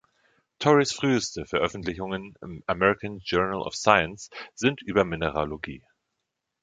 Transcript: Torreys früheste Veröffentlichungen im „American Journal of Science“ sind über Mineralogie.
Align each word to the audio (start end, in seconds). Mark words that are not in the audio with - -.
Torreys 0.57 0.93
früheste 0.93 1.45
Veröffentlichungen 1.45 2.33
im 2.41 2.63
„American 2.65 3.19
Journal 3.19 3.61
of 3.61 3.75
Science“ 3.75 4.31
sind 4.55 4.81
über 4.81 5.05
Mineralogie. 5.05 5.83